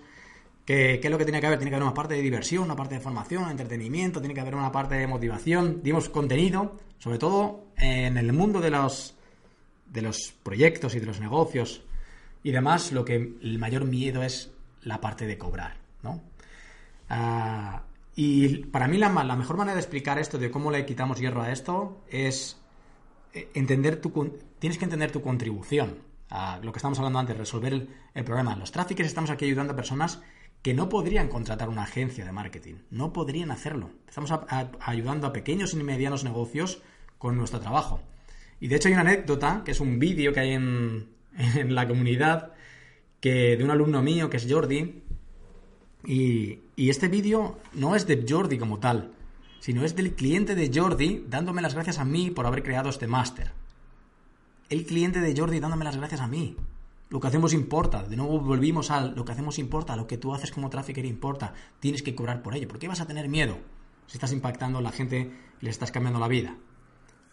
[0.69, 1.57] qué, es lo que tiene que haber.
[1.57, 4.55] Tiene que haber una parte de diversión, una parte de formación, entretenimiento, tiene que haber
[4.55, 5.81] una parte de motivación.
[5.81, 9.15] Dimos contenido, sobre todo en el mundo de los,
[9.87, 11.83] de los proyectos y de los negocios
[12.43, 14.51] y demás, lo que el mayor miedo es
[14.83, 16.21] la parte de cobrar, ¿no?
[17.09, 17.83] Ah,
[18.15, 21.41] y para mí la, la, mejor manera de explicar esto, de cómo le quitamos hierro
[21.41, 22.57] a esto, es
[23.33, 25.97] eh, entender tu, tienes que entender tu contribución
[26.29, 28.55] a lo que estamos hablando antes, resolver el, problema.
[28.55, 30.21] Los tráficos estamos aquí ayudando a personas
[30.61, 33.91] que no podrían contratar una agencia de marketing, no podrían hacerlo.
[34.07, 34.31] Estamos
[34.81, 36.81] ayudando a pequeños y medianos negocios
[37.17, 38.01] con nuestro trabajo.
[38.59, 41.87] Y de hecho hay una anécdota, que es un vídeo que hay en, en, la
[41.87, 42.53] comunidad,
[43.21, 45.03] que de un alumno mío, que es Jordi,
[46.05, 49.11] y, y este vídeo no es de Jordi como tal,
[49.59, 53.07] sino es del cliente de Jordi dándome las gracias a mí por haber creado este
[53.07, 53.51] máster.
[54.69, 56.55] El cliente de Jordi dándome las gracias a mí.
[57.09, 58.03] Lo que hacemos importa.
[58.03, 59.95] De nuevo volvimos al lo que hacemos importa.
[59.95, 61.53] Lo que tú haces como trafficker importa.
[61.79, 62.67] Tienes que cobrar por ello.
[62.67, 63.57] ¿Por qué vas a tener miedo
[64.07, 66.55] si estás impactando a la gente le estás cambiando la vida?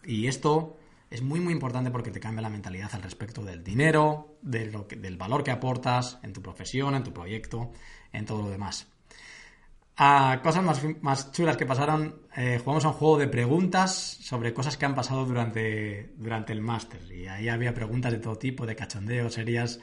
[0.03, 0.77] Y esto
[1.09, 5.43] es muy muy importante porque te cambia la mentalidad al respecto del dinero, del valor
[5.43, 7.71] que aportas en tu profesión, en tu proyecto,
[8.11, 8.87] en todo lo demás.
[9.97, 14.53] A cosas más, más chulas que pasaron, eh, jugamos a un juego de preguntas sobre
[14.53, 17.01] cosas que han pasado durante, durante el máster.
[17.11, 19.79] Y ahí había preguntas de todo tipo, de cachondeo, serias.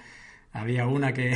[0.53, 1.35] Había una que,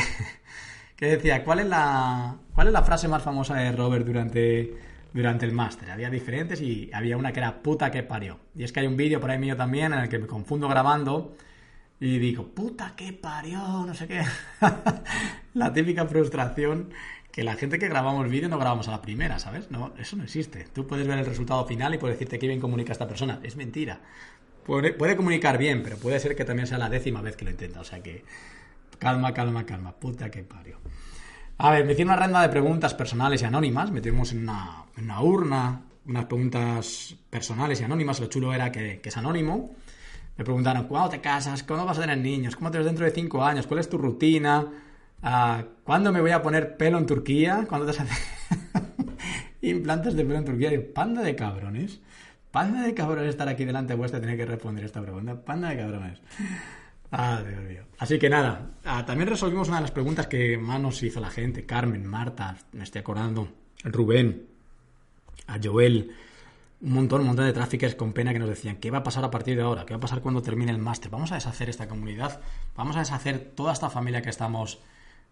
[0.97, 4.73] que decía, ¿cuál es, la, ¿cuál es la frase más famosa de Robert durante,
[5.13, 5.91] durante el máster?
[5.91, 8.39] Había diferentes y había una que era puta que parió.
[8.55, 10.69] Y es que hay un vídeo por ahí mío también en el que me confundo
[10.69, 11.35] grabando
[12.01, 14.23] y digo, puta que parió, no sé qué.
[15.55, 16.91] la típica frustración
[17.33, 19.71] que la gente que grabamos el vídeo no grabamos a la primera, ¿sabes?
[19.71, 20.67] No, eso no existe.
[20.73, 23.41] Tú puedes ver el resultado final y puedes decirte qué bien comunica esta persona.
[23.43, 24.01] Es mentira.
[24.65, 27.81] Puede, comunicar bien, pero puede ser que también sea la décima vez que lo intenta.
[27.81, 28.25] O sea que
[28.99, 29.93] calma, calma, calma.
[29.93, 30.79] Puta que parió.
[31.59, 33.91] A ver, me hicieron una ronda de preguntas personales y anónimas.
[33.91, 34.85] Metimos en una,
[35.21, 38.21] urna unas preguntas personales y anónimas.
[38.21, 39.75] Lo chulo era que, que es anónimo.
[40.37, 41.63] Me preguntaron, ¿cuándo te casas?
[41.63, 42.55] ¿Cuándo vas a tener niños?
[42.55, 43.67] ¿Cómo te ves dentro de cinco años?
[43.67, 44.67] ¿Cuál es tu rutina?
[45.21, 47.67] ¿Cuándo me voy a poner pelo en Turquía?
[47.69, 48.09] ¿Cuándo te haces
[49.63, 50.71] implantes de pelo en Turquía?
[50.95, 52.01] Panda de cabrones.
[52.51, 55.45] Panda de cabrones estar aquí delante vuestra y tener que responder esta pregunta.
[55.45, 56.21] Panda de cabrones.
[57.11, 57.85] Ah, Dios mío.
[57.99, 61.31] Así que nada, ah, también resolvimos una de las preguntas que más nos hizo la
[61.31, 61.65] gente.
[61.65, 63.49] Carmen, Marta, me estoy acordando.
[63.85, 64.47] Rubén,
[65.47, 66.13] a Joel,
[66.81, 69.25] un montón, un montón de tráficos con pena que nos decían, ¿qué va a pasar
[69.25, 69.87] a partir de ahora?
[69.87, 71.11] ¿Qué va a pasar cuando termine el máster?
[71.11, 72.41] Vamos a deshacer esta comunidad,
[72.77, 74.81] vamos a deshacer toda esta familia que estamos,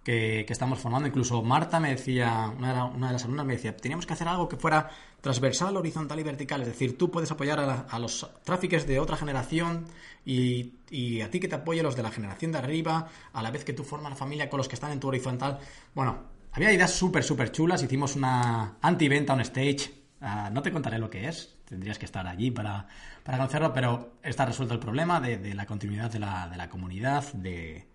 [0.07, 1.09] que, estamos formando.
[1.09, 4.29] Incluso Marta me decía, una de, una de, las alumnas me decía, teníamos que hacer
[4.29, 4.89] algo que fuera
[5.21, 6.61] transversal, horizontal y vertical.
[6.61, 9.87] Es decir, tú puedes apoyar a, los tráficos de otra generación
[10.25, 13.51] y, y, a ti que te apoye los de la generación de arriba, a la
[13.51, 15.59] vez que tú formas la familia con los que están en tu horizontal.
[15.93, 16.19] Bueno,
[16.53, 17.83] había ideas súper, súper chulas.
[17.83, 22.27] Hicimos una anti-venta on stage Uh, no te contaré lo que es, tendrías que estar
[22.27, 22.89] allí para,
[23.23, 26.71] para conocerlo, pero está resuelto el problema de, de la continuidad de la, de la,
[26.71, 27.87] comunidad, de...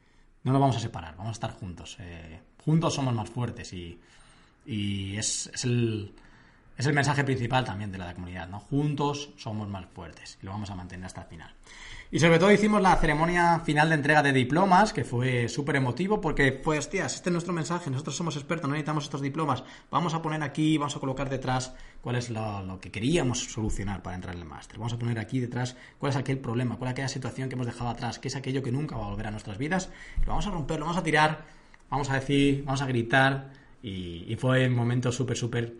[0.44, 1.98] No nos vamos a separar, vamos a estar juntos.
[2.00, 4.00] Eh, juntos somos más fuertes y,
[4.66, 6.14] y es, es, el,
[6.78, 8.60] es el mensaje principal también de la comunidad, ¿no?
[8.60, 11.54] Juntos somos más fuertes y lo vamos a mantener hasta el final.
[12.14, 16.20] Y sobre todo hicimos la ceremonia final de entrega de diplomas, que fue súper emotivo
[16.20, 20.14] porque, pues, tías, este es nuestro mensaje, nosotros somos expertos, no necesitamos estos diplomas, vamos
[20.14, 24.36] a poner aquí, vamos a colocar detrás cuál es lo, que queríamos solucionar para entrar
[24.36, 27.08] en el máster, vamos a poner aquí detrás cuál es aquel problema, cuál es aquella
[27.08, 29.58] situación que hemos dejado atrás, qué es aquello que nunca va a volver a nuestras
[29.58, 29.90] vidas,
[30.26, 31.46] lo vamos a romper, lo vamos a tirar,
[31.90, 35.74] vamos a decir, vamos a gritar, y, fue un momento súper, súper...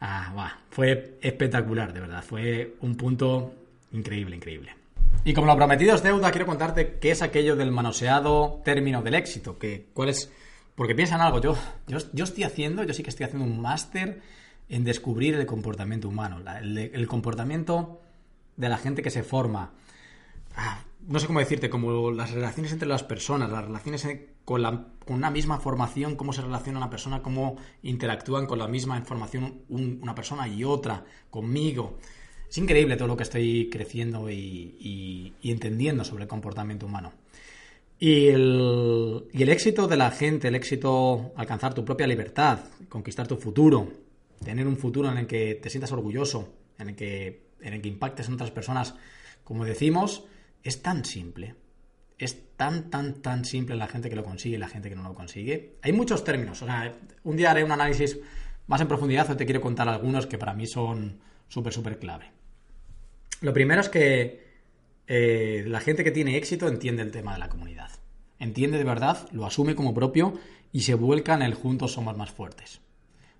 [0.00, 3.54] Ah, fue espectacular, de verdad, fue un punto
[3.92, 4.81] increíble, increíble.
[5.24, 9.14] Y como lo prometido es deuda, quiero contarte qué es aquello del manoseado término del
[9.14, 10.32] éxito, que cuál es...
[10.74, 11.54] Porque piensan algo, yo,
[11.86, 14.20] yo, estoy haciendo, yo sí que estoy haciendo un máster
[14.68, 18.00] en descubrir el comportamiento humano, el, comportamiento
[18.56, 19.70] de la gente que se forma.
[20.56, 24.08] Ah, no sé cómo decirte, como las relaciones entre las personas, las relaciones
[24.44, 28.66] con, la, con una misma formación, cómo se relaciona una persona, cómo interactúan con la
[28.66, 31.98] misma información una persona y otra, conmigo.
[32.52, 37.14] Es increíble todo lo que estoy creciendo y, entendiendo sobre el comportamiento humano.
[37.98, 42.58] Y el, éxito de la gente, el éxito alcanzar tu propia libertad,
[42.90, 43.90] conquistar tu futuro,
[44.44, 47.40] tener un futuro en el que te sientas orgulloso, en el que,
[47.84, 48.96] impactes en otras personas,
[49.44, 50.26] como decimos,
[50.62, 51.54] es tan simple.
[52.18, 55.04] Es tan, tan, tan simple la gente que lo consigue y la gente que no
[55.04, 55.76] lo consigue.
[55.80, 56.60] Hay muchos términos.
[56.60, 58.20] O sea, un día haré un análisis
[58.66, 62.41] más en profundidad o te quiero contar algunos que para mí son súper, súper clave.
[63.42, 64.40] Lo primero es que
[65.08, 67.90] eh, la gente que tiene éxito entiende el tema de la comunidad.
[68.38, 70.38] Entiende de verdad, lo asume como propio
[70.72, 72.80] y se vuelca en el juntos somos más fuertes.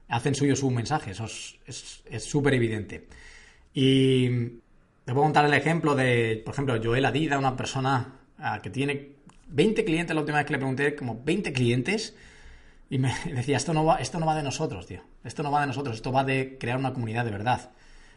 [0.08, 3.06] Hacen suyo su mensaje, eso es súper evidente.
[3.72, 8.70] Y te puedo contar el ejemplo de, por ejemplo, Joel Adida, una persona ah, que
[8.70, 9.12] tiene
[9.48, 12.14] 20 clientes, la última vez que le pregunté, como 20 clientes,
[12.90, 15.02] y me decía, esto no va, esto no va de nosotros, tío.
[15.24, 17.70] Esto no va de nosotros, esto va de crear una comunidad de verdad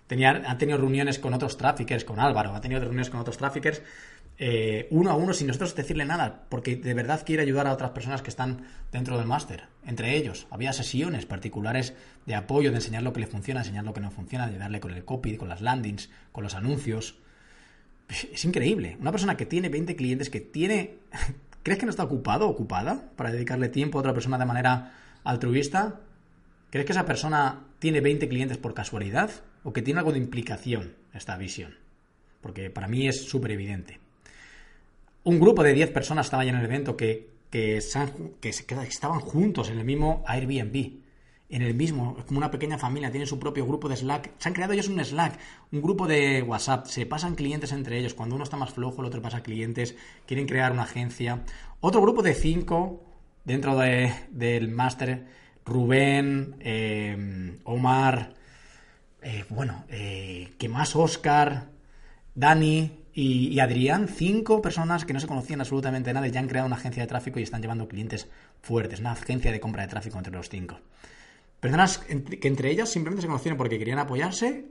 [0.09, 3.81] ha tenido reuniones con otros traffickers, con Álvaro, ha tenido reuniones con otros traffickers,
[4.37, 7.91] eh, uno a uno, sin nosotros decirle nada, porque de verdad quiere ayudar a otras
[7.91, 9.63] personas que están dentro del máster.
[9.85, 11.93] Entre ellos, había sesiones particulares
[12.25, 14.81] de apoyo, de enseñar lo que le funciona, enseñar lo que no funciona, de darle
[14.81, 17.17] con el copy, con las landings, con los anuncios.
[18.09, 18.97] Es increíble.
[18.99, 20.97] Una persona que tiene 20 clientes, que tiene...
[21.63, 24.93] ¿Crees que no está ocupado o ocupada para dedicarle tiempo a otra persona de manera
[25.23, 26.01] altruista?
[26.69, 29.31] ¿Crees que esa persona tiene 20 clientes por casualidad?
[29.65, 31.73] ¿O que tiene algo de implicación esta visión?
[32.39, 33.99] Porque para mí es súper evidente.
[35.23, 39.79] Un grupo de 10 personas estaba ya en el evento que, que, estaban juntos en
[39.79, 41.01] el mismo Airbnb.
[41.49, 44.33] En el mismo, como una pequeña familia, tienen su propio grupo de Slack.
[44.37, 45.39] Se han creado ellos un Slack,
[45.71, 46.85] un grupo de WhatsApp.
[46.85, 48.13] Se pasan clientes entre ellos.
[48.13, 49.95] Cuando uno está más flojo, el otro pasa clientes.
[50.27, 51.43] Quieren crear una agencia.
[51.79, 53.03] Otro grupo de 5
[53.45, 55.25] dentro del máster
[55.65, 58.35] Rubén, eh, Omar,
[59.25, 60.95] eh, bueno, eh, ¿qué más?
[60.95, 61.69] Oscar,
[62.35, 66.67] Dani y, Adrián, cinco personas que no se conocían absolutamente nada y ya han creado
[66.67, 68.27] una agencia de tráfico y están llevando clientes
[68.61, 70.79] fuertes, una agencia de compra de tráfico entre los cinco.
[71.59, 74.67] Personas que entre ellas simplemente se conocieron porque querían apoyarse,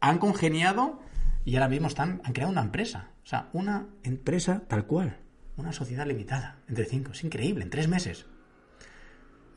[0.00, 1.00] han congeniado
[1.44, 3.10] y ahora mismo están, han creado una empresa.
[3.22, 5.18] O sea, una empresa tal cual.
[5.56, 7.12] Una sociedad limitada entre cinco.
[7.12, 8.26] Es increíble, en tres meses.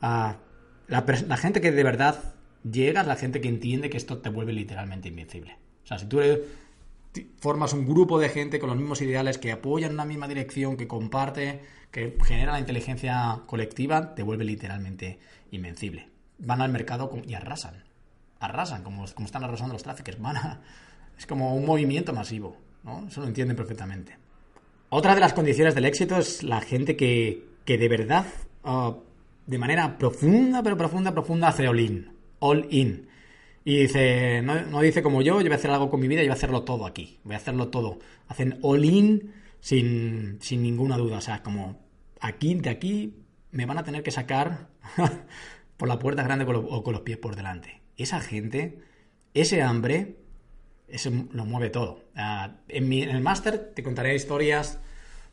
[0.00, 0.36] Ah,
[0.86, 2.34] la, gente que de verdad
[2.70, 5.56] llega es la gente que entiende que esto te vuelve literalmente invencible.
[5.84, 6.20] O sea, si tú
[7.38, 10.76] formas un grupo de gente con los mismos ideales, que apoyan en la misma dirección,
[10.76, 15.18] que comparte, que genera la inteligencia colectiva, te vuelve literalmente
[15.50, 16.08] invencible.
[16.38, 17.84] Van al mercado y arrasan.
[18.40, 20.20] Arrasan, como, como están arrasando los tráficos.
[20.20, 20.60] Van a,
[21.16, 23.06] es como un movimiento masivo, ¿no?
[23.08, 24.18] Eso lo entienden perfectamente.
[24.90, 28.26] Otra de las condiciones del éxito es la gente que, que de verdad,
[28.64, 28.94] ah,
[29.46, 32.15] de manera profunda, pero profunda, profunda, hace in.
[32.38, 33.08] All in.
[33.64, 36.26] Y dice, no, dice como yo, yo voy a hacer algo con mi vida y
[36.26, 37.18] voy a hacerlo todo aquí.
[37.24, 37.98] Voy a hacerlo todo.
[38.28, 41.18] Hacen all in sin, sin ninguna duda.
[41.18, 41.80] O sea, como
[42.20, 43.14] aquí, de aquí,
[43.50, 44.68] me van a tener que sacar
[45.76, 47.80] por la puerta grande o con los pies por delante.
[47.96, 48.78] Esa gente,
[49.34, 50.16] ese hambre,
[50.88, 52.04] eso lo mueve todo.
[52.14, 54.78] Ah, en, el máster te contaré historias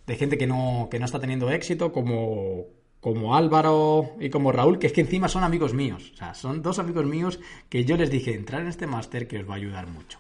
[0.08, 2.66] de gente que no, que no está teniendo éxito, como,
[3.04, 6.12] como Álvaro y como Raúl, que es que encima son amigos míos.
[6.13, 7.38] O sea, son dos amigos míos
[7.68, 10.20] que yo les dije, entrar en este máster que os va a ayudar mucho.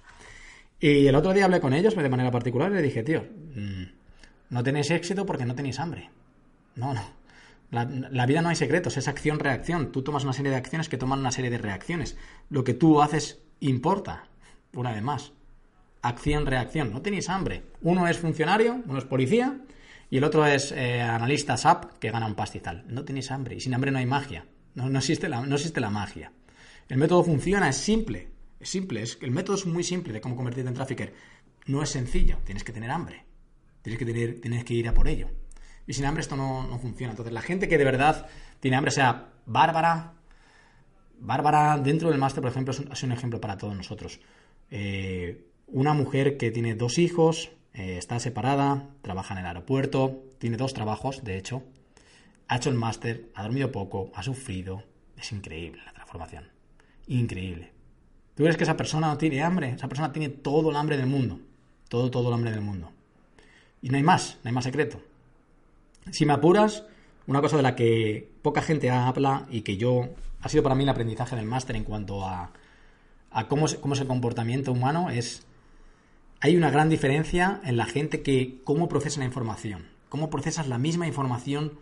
[0.81, 3.21] Y el otro día hablé con ellos de manera particular y le dije, tío,
[3.55, 3.83] mm,
[4.49, 6.09] no tenéis éxito porque no tenéis hambre.
[6.75, 7.03] No, no.
[7.71, 9.93] La, la, vida no hay secretos, es acción-reacción.
[9.93, 12.17] Tú tomas una serie de acciones que toman una serie de reacciones.
[12.49, 14.27] Lo que tú haces importa
[14.75, 15.31] una vez más.
[16.01, 16.91] Acción-reacción.
[16.91, 17.63] No tenéis hambre.
[17.81, 19.57] Uno es funcionario, uno es policía
[20.13, 22.85] y el otro es eh, analista SAP que gana un pastizal.
[22.87, 23.55] No tenéis hambre.
[23.55, 24.45] Y sin hambre no hay magia.
[24.75, 26.31] No, no, existe la, no existe la magia.
[26.87, 28.29] El método funciona, es simple.
[28.59, 29.01] Es simple.
[29.01, 31.15] Es, el método es muy simple de cómo convertirte en trafficker.
[31.65, 32.37] No es sencillo.
[32.45, 33.25] Tienes que tener hambre.
[33.81, 35.31] Tienes que, tener, tienes que ir a por ello.
[35.87, 37.13] Y sin hambre esto no, no funciona.
[37.13, 38.27] Entonces, la gente que de verdad
[38.59, 40.13] tiene hambre, sea Bárbara,
[41.17, 44.19] Bárbara, dentro del máster, por ejemplo, es un ejemplo para todos nosotros.
[44.69, 50.57] Eh, una mujer que tiene dos hijos, eh, está separada, trabaja en el aeropuerto, tiene
[50.57, 51.63] dos trabajos, de hecho,
[52.47, 54.83] ha hecho el máster, ha dormido poco, ha sufrido.
[55.17, 56.45] Es increíble la transformación.
[57.07, 57.71] Increíble.
[58.35, 59.69] ¿Tú crees que esa persona no tiene hambre?
[59.69, 61.39] Esa persona tiene todo el hambre del mundo.
[61.87, 62.91] Todo, todo el hambre del mundo.
[63.81, 65.01] Y no hay más, no hay más secreto.
[66.11, 66.83] Si me apuras,
[67.27, 70.09] una cosa de la que poca gente habla y que yo
[70.41, 72.51] ha sido para mí el aprendizaje del máster en cuanto a
[73.33, 75.45] a cómo, cómo es el comportamiento humano es...
[76.43, 79.85] Hay una gran diferencia en la gente que cómo procesa la información.
[80.09, 81.79] Cómo procesas la misma información,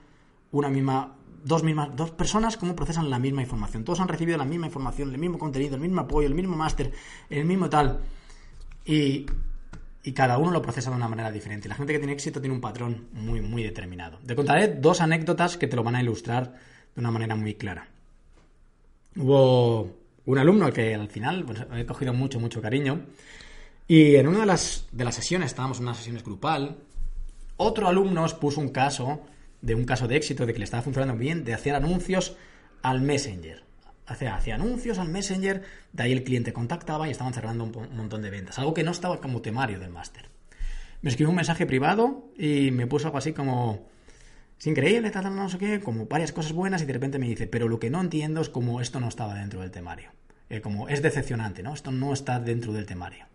[0.52, 1.16] una misma...
[1.44, 3.84] Dos, mismas, dos personas, cómo procesan la misma información.
[3.84, 6.92] Todos han recibido la misma información, el mismo contenido, el mismo apoyo, el mismo máster,
[7.32, 8.02] el mismo tal.
[8.86, 9.26] Y,
[10.04, 11.68] y cada uno lo procesa de una manera diferente.
[11.68, 14.20] La gente que tiene éxito tiene un patrón muy, muy determinado.
[14.24, 16.54] Te contaré dos anécdotas que te lo van a ilustrar
[16.94, 17.88] de una manera muy clara.
[19.16, 19.98] Hubo
[20.28, 23.02] un alumno que al final pues, he cogido mucho, mucho cariño.
[23.92, 26.78] Y en una de las, de las sesiones, estábamos en una sesión grupal,
[27.58, 29.20] otro alumno os puso un caso,
[29.62, 32.38] de un caso de éxito, de que le estaba funcionando bien, de hacer anuncios
[32.84, 33.66] al Messenger.
[34.06, 38.22] Hacía, hacía anuncios al Messenger, de ahí el cliente contactaba y estaban cerrando un, montón
[38.22, 38.58] de ventas.
[38.60, 40.30] Algo que no estaba como temario del máster.
[41.02, 43.90] Me escribió un mensaje privado y me puso algo así como
[44.58, 47.46] es increíble, tal, no sé qué, como varias cosas buenas y de repente me dice,
[47.46, 50.12] pero lo que no entiendo es como esto no estaba dentro del temario.
[50.50, 51.74] Eh, como es decepcionante, ¿no?
[51.74, 53.26] Esto no está dentro del temario.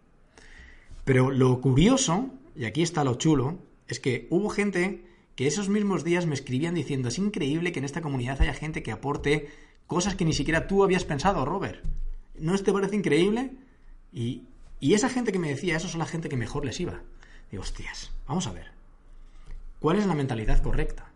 [1.07, 5.05] Pero lo curioso, y aquí está lo chulo, es que hubo gente
[5.37, 8.83] que esos mismos días me escribían diciendo, es increíble que en esta comunidad haya gente
[8.83, 9.49] que aporte
[9.87, 11.85] cosas que ni siquiera tú habías pensado, Robert.
[12.41, 13.53] ¿No te parece increíble?
[14.13, 14.49] Y,
[14.81, 17.03] y esa gente que me decía eso son la gente que mejor les iba.
[17.53, 18.73] Digo, hostias, vamos a ver.
[19.79, 21.13] ¿Cuál es la mentalidad correcta?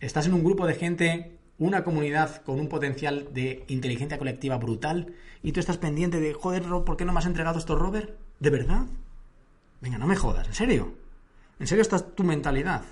[0.00, 5.14] estás en un grupo de gente, una comunidad con un potencial de inteligencia colectiva brutal,
[5.44, 8.18] y tú estás pendiente de, joder, ¿por qué no me has entregado esto, Robert?
[8.40, 8.86] ¿De verdad?
[9.82, 10.94] Venga, no me jodas, ¿en serio?
[11.58, 12.84] ¿En serio esta es tu mentalidad?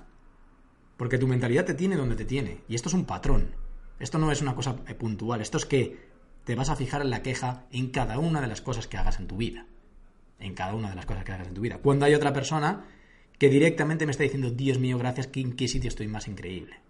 [0.96, 3.55] Porque tu mentalidad te tiene donde te tiene, y esto es un patrón.
[4.00, 6.11] Esto no es una cosa eh, puntual, esto es que
[6.44, 9.20] te vas a fijar en la queja en cada una de las cosas que hagas
[9.20, 9.66] en tu vida.
[10.40, 11.79] En cada una de las cosas que hagas en tu vida.
[11.79, 12.85] Cuando hay otra persona
[13.38, 16.81] que directamente me está diciendo, Dios mío, gracias, ¿en qué sitio estoy más increíble?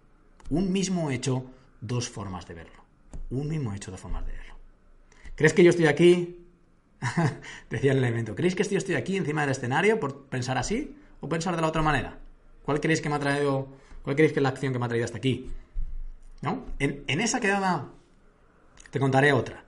[0.49, 1.45] Un mismo hecho,
[1.79, 2.83] dos formas de verlo.
[3.29, 4.55] Un mismo hecho, dos formas de verlo.
[5.35, 6.40] ¿Crees que yo estoy aquí?
[7.69, 8.35] Decía el elemento.
[8.35, 11.67] ¿Creéis que yo estoy aquí encima del escenario por pensar así o pensar de la
[11.67, 12.17] otra manera?
[12.63, 13.67] ¿Cuál creéis que me ha traído,
[14.03, 15.49] cuál creéis que es la acción que me ha traído hasta aquí?
[16.41, 16.65] ¿No?
[16.79, 17.89] En, esa quedaba
[18.89, 19.63] Te contaré otra.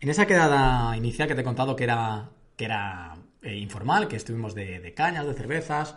[0.00, 4.16] En esa quedada inicial que te he contado que era, que era eh, informal, que
[4.16, 5.96] estuvimos de, cañas, de cervezas,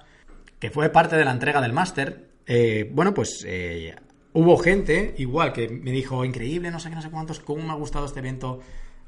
[0.60, 3.95] que fue parte de la entrega del máster, eh, bueno, pues eh,
[4.34, 7.71] hubo gente, igual, que me dijo, increíble, no sé qué, no sé cuántos, cómo me
[7.71, 8.60] ha gustado este evento,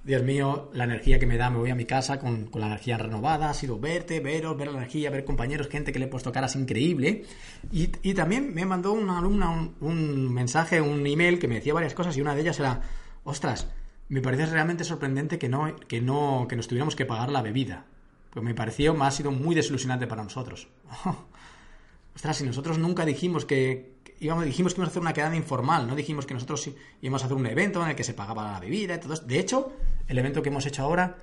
[0.07, 2.97] Dios mío, la energía que me da, me voy a mi casa con, la energía
[2.97, 6.31] renovada, ha sido verte, veros, ver la energía, ver compañeros, gente que le he puesto
[6.31, 7.25] caras increíble.
[7.73, 11.93] Y, también me mandó una alumna un, un, mensaje, un email que me decía varias
[11.93, 12.83] cosas y una de ellas era,
[13.25, 13.67] ostras,
[14.07, 17.85] me parece realmente sorprendente que no, que no, que nos tuviéramos que pagar la bebida.
[18.29, 20.69] Pues me pareció, me ha sido muy desilusionante para nosotros.
[22.15, 25.85] ostras, si nosotros nunca dijimos que, íbamos, dijimos que íbamos a hacer una quedada informal,
[25.85, 26.69] no dijimos que nosotros
[27.01, 29.25] íbamos a hacer un evento en el que se pagaba la bebida y todo esto.
[29.25, 29.73] De hecho,
[30.07, 31.17] el evento que hemos hecho ahora,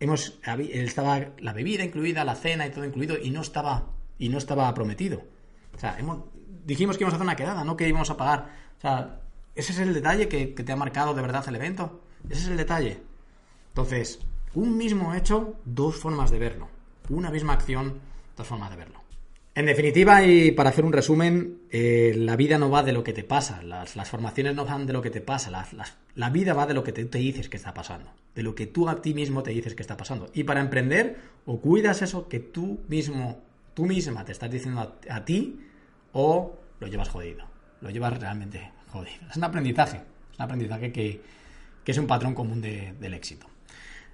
[0.00, 4.38] hemos, estaba la bebida incluida, la cena y todo incluido, y no estaba, y no
[4.38, 5.22] estaba prometido.
[5.74, 6.24] O sea, hemos,
[6.64, 8.50] dijimos que íbamos a hacer una quedada, no que íbamos a pagar.
[8.78, 9.20] O sea,
[9.54, 12.02] ese es el detalle que, que te ha marcado de verdad el evento.
[12.28, 13.02] Ese es el detalle.
[13.68, 14.20] Entonces,
[14.54, 16.68] un mismo hecho, dos formas de verlo.
[17.08, 18.00] Una misma acción,
[18.36, 19.05] dos formas de verlo.
[19.56, 23.14] En definitiva, y para hacer un resumen, eh, la vida no va de lo que
[23.14, 25.50] te pasa, las, formaciones no van de lo que te pasa,
[26.14, 28.66] la vida va de lo que te, te, dices que está pasando, de lo que
[28.66, 30.28] tú a ti mismo te dices que está pasando.
[30.34, 31.16] Y para emprender,
[31.46, 33.40] o cuidas eso que tú mismo,
[33.72, 35.58] tú misma te estás diciendo a, ti,
[36.12, 37.46] o lo llevas jodido,
[37.80, 39.26] lo llevas realmente jodido.
[39.30, 41.22] Es un aprendizaje, es un aprendizaje que,
[41.86, 43.46] es un patrón común del éxito.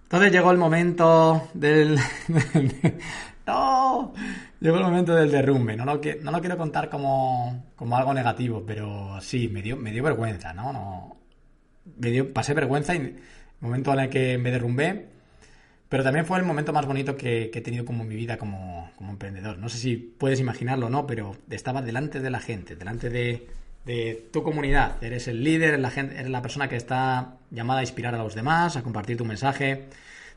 [0.04, 1.98] Entonces llegó el momento del,
[3.46, 4.12] ¡No!
[4.62, 5.76] Llegó el momento del derrumbe.
[5.76, 10.04] No lo, no lo quiero contar como, algo negativo, pero sí, me dio, me dio
[10.04, 10.72] vergüenza, ¿no?
[10.72, 11.16] no
[11.98, 13.16] me dio, pasé vergüenza en el
[13.58, 15.08] momento en el que me derrumbé,
[15.88, 18.88] pero también fue el momento más bonito que, he tenido como en mi vida como,
[19.00, 19.58] emprendedor.
[19.58, 23.48] No sé si puedes imaginarlo o no, pero estaba delante de la gente, delante de,
[23.84, 25.02] de tu comunidad.
[25.02, 28.36] Eres el líder, la gente, eres la persona que está llamada a inspirar a los
[28.36, 29.88] demás, a compartir tu mensaje.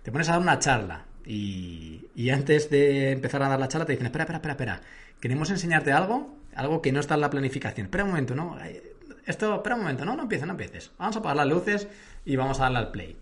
[0.01, 3.93] Te pones a dar una charla y, antes de empezar a dar la charla te
[3.93, 4.81] dicen, espera, espera, espera, espera,
[5.19, 7.85] queremos enseñarte algo, algo que no está en la planificación.
[7.85, 8.57] Espera un momento, ¿no?
[9.25, 10.91] Esto, espera un momento, no, no empieces, no empieces.
[10.97, 11.87] Vamos a apagar las luces
[12.25, 13.15] y vamos a darle al play.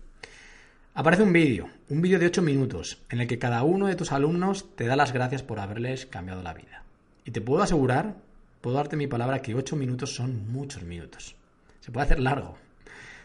[0.94, 4.12] Aparece un vídeo, un vídeo de 8 minutos, en el que cada uno de tus
[4.12, 6.84] alumnos te da las gracias por haberles cambiado la vida.
[7.24, 8.14] Y te puedo asegurar,
[8.60, 11.34] puedo darte mi palabra, que 8 minutos son muchos minutos.
[11.80, 12.56] Se puede hacer largo,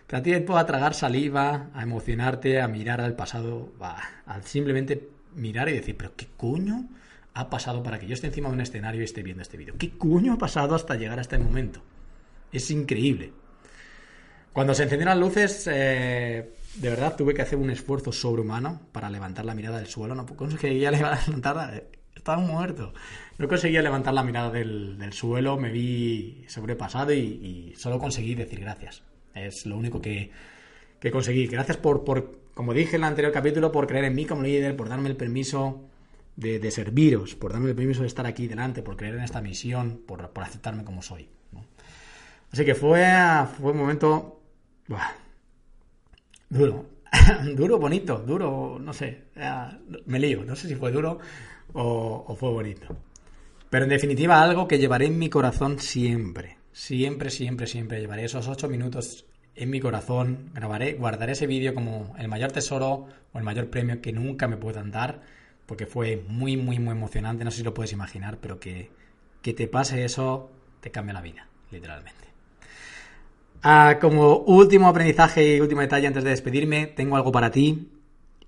[0.09, 5.69] te da tiempo a tragar saliva, a emocionarte, a mirar al pasado, a simplemente mirar
[5.69, 6.89] y decir, pero ¿qué coño
[7.35, 9.75] ha pasado para que yo esté encima de un escenario y esté viendo este vídeo?
[9.77, 11.83] ¿Qué coño ha pasado hasta llegar a este momento?
[12.51, 13.33] Es increíble.
[14.51, 19.11] Cuando se encendieron las luces, eh, de verdad tuve que hacer un esfuerzo sobrehumano para
[19.11, 20.15] levantar la mirada del suelo.
[20.15, 22.95] No conseguía levantarla, eh, estaba muerto.
[23.37, 29.03] No conseguía levantar la mirada del, suelo, me vi sobrepasado y solo conseguí decir gracias.
[29.33, 30.31] Es lo único que,
[31.11, 31.47] conseguí.
[31.47, 34.75] Gracias por, por, como dije en el anterior capítulo, por creer en mí como líder,
[34.75, 35.85] por darme el permiso
[36.35, 40.01] de, serviros, por darme el permiso de estar aquí delante, por creer en esta misión,
[40.05, 41.27] por, aceptarme como soy.
[42.51, 43.05] Así que fue,
[43.59, 44.41] fue un momento
[46.49, 46.85] duro.
[47.55, 49.25] duro, bonito, duro, no sé.
[50.05, 51.19] Me lío, no sé si fue duro
[51.73, 52.95] o fue bonito.
[53.69, 56.58] Pero en definitiva algo que llevaré en mi corazón siempre.
[56.71, 62.15] Siempre, siempre, siempre llevaré esos ocho minutos en mi corazón, grabaré, guardaré ese vídeo como
[62.17, 65.21] el mayor tesoro o el mayor premio que nunca me puedan dar,
[65.65, 68.89] porque fue muy, muy, muy emocionante, no sé si lo puedes imaginar, pero que,
[69.41, 72.19] que te pase eso te cambia la vida, literalmente.
[73.61, 77.89] Ah, como último aprendizaje y último detalle antes de despedirme, tengo algo para ti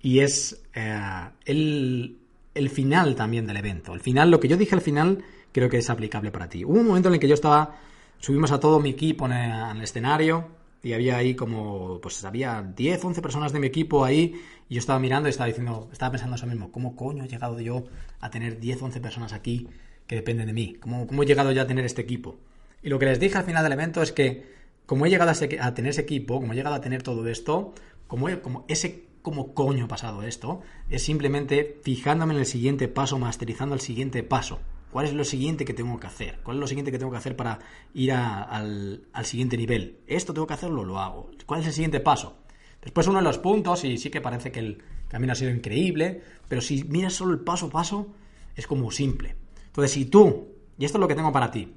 [0.00, 2.16] y es eh, el,
[2.54, 3.92] el final también del evento.
[3.92, 6.64] El final, lo que yo dije al final, creo que es aplicable para ti.
[6.64, 7.76] Hubo un momento en el que yo estaba
[8.22, 10.46] subimos a todo mi equipo en el, escenario
[10.82, 14.78] y había ahí como, pues había 10, 11 personas de mi equipo ahí y yo
[14.78, 17.84] estaba mirando y estaba diciendo, estaba pensando eso mismo, ¿cómo coño he llegado yo
[18.20, 19.68] a tener 10, 11 personas aquí
[20.06, 20.76] que dependen de mí?
[20.80, 22.36] ¿Cómo, ¿Cómo he llegado ya a tener este equipo?
[22.80, 24.52] Y lo que les dije al final del evento es que
[24.86, 27.74] como he llegado a, tener ese equipo, como he llegado a tener todo esto,
[28.06, 33.18] como, como ese cómo coño ha pasado esto, es simplemente fijándome en el siguiente paso,
[33.18, 34.60] masterizando el siguiente paso.
[34.92, 36.40] ¿Cuál es lo siguiente que tengo que hacer?
[36.42, 37.58] ¿Cuál es lo siguiente que tengo que hacer para
[37.94, 40.00] ir al, siguiente nivel?
[40.06, 40.84] ¿Esto tengo que hacerlo?
[40.84, 41.30] Lo hago.
[41.46, 42.42] ¿Cuál es el siguiente paso?
[42.82, 46.22] Después uno de los puntos, y sí que parece que el camino ha sido increíble,
[46.46, 48.08] pero si miras solo el paso a paso,
[48.54, 49.34] es como simple.
[49.64, 51.72] Entonces, si tú, y esto es lo que tengo para ti,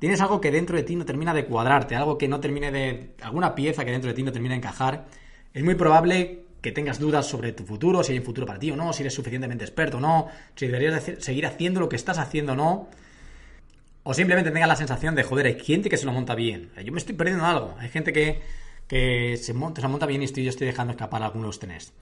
[0.00, 3.14] tienes algo que dentro de ti no termina de cuadrarte, algo que no termine de.
[3.22, 5.06] alguna pieza que dentro de ti no termina de encajar,
[5.54, 8.70] es muy probable que tengas dudas sobre tu futuro, si hay un futuro para ti
[8.70, 12.18] o no, si eres suficientemente experto o no, si deberías seguir haciendo lo que estás
[12.18, 12.88] haciendo o no,
[14.02, 16.92] o simplemente tengas la sensación de, joder, hay gente que se lo monta bien, yo
[16.92, 18.42] me estoy perdiendo algo, hay gente que,
[19.40, 21.94] se monta, se monta bien y estoy, yo estoy dejando escapar algunos tenés.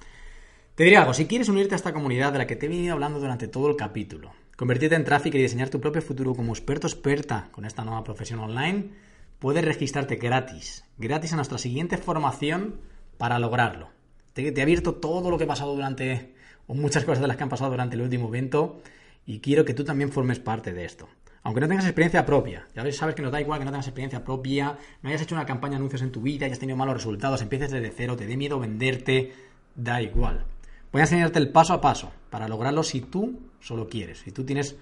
[0.75, 2.95] Te diré algo, si quieres unirte a esta comunidad de la que te he venido
[2.95, 6.89] hablando durante todo el capítulo, convertirte en tráfico y diseñar tu propio futuro como experto
[6.89, 8.91] experta con esta nueva profesión online,
[9.39, 12.81] puedes registrarte gratis, gratis a nuestra siguiente formación
[13.17, 13.96] para lograrlo.
[14.37, 16.35] Te, he abierto todo lo que he pasado durante,
[16.67, 18.83] o muchas cosas de las que han pasado durante el último evento,
[19.25, 21.09] y quiero que tú también formes parte de esto.
[21.43, 24.23] Aunque no tengas experiencia propia, ya sabes que nos da igual que no tengas experiencia
[24.23, 27.41] propia, no hayas hecho una campaña de anuncios en tu vida, hayas tenido malos resultados,
[27.41, 29.33] empieces desde cero, te dé miedo venderte,
[29.75, 30.45] da igual.
[30.93, 34.45] Voy a enseñarte el paso a paso para lograrlo si tú solo quieres, si tú
[34.45, 34.77] tienes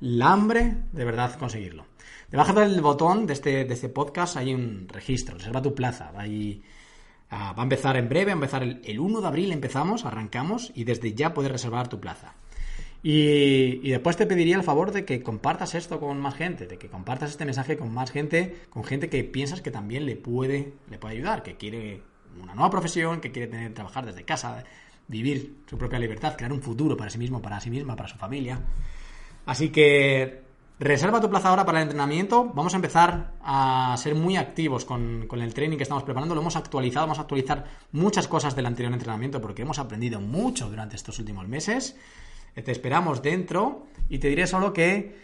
[0.00, 1.84] la hambre de verdad conseguirlo.
[2.30, 6.10] Debajo del botón de este, de este podcast hay un registro, reserva tu plaza.
[6.16, 6.26] Ah,
[7.34, 10.72] va a empezar en breve, va a empezar el, el 1 de abril, empezamos, arrancamos
[10.74, 12.34] y desde ya puedes reservar tu plaza.
[13.06, 16.88] Y, después te pediría el favor de que compartas esto con más gente, de que
[16.88, 20.96] compartas este mensaje con más gente, con gente que piensas que también le puede, le
[20.96, 22.00] puede ayudar, que quiere
[22.42, 24.64] una nueva profesión, que quiere tener, trabajar desde casa,
[25.06, 28.16] vivir su propia libertad, crear un futuro para sí mismo, para sí misma, para su
[28.16, 28.58] familia.
[29.44, 30.43] Así que
[30.78, 32.50] reserva tu plaza ahora para el entrenamiento.
[32.54, 36.34] Vamos a empezar a ser muy activos con, con, el training que estamos preparando.
[36.34, 40.68] Lo hemos actualizado, vamos a actualizar muchas cosas del anterior entrenamiento porque hemos aprendido mucho
[40.68, 41.96] durante estos últimos meses.
[42.54, 45.16] Te esperamos dentro y te diré solo que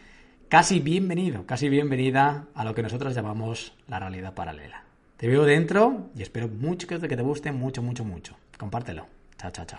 [0.48, 4.84] casi bienvenido, casi bienvenida a lo que nosotros llamamos la realidad paralela.
[5.16, 8.36] Te veo dentro y espero mucho que te guste, mucho, mucho, mucho.
[8.58, 9.06] Compártelo.
[9.38, 9.78] Chao, chao, chao.